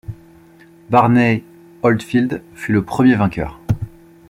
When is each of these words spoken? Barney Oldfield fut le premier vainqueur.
Barney 0.89 1.43
Oldfield 1.83 2.41
fut 2.55 2.71
le 2.73 2.83
premier 2.83 3.13
vainqueur. 3.13 3.59